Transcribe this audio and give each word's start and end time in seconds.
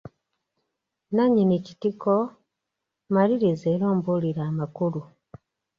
Nannyini 1.15 1.57
kitiko, 1.65 2.13
Maliriza 3.13 3.65
era 3.75 3.85
ombuulire 3.93 4.41
amakulu. 4.51 5.01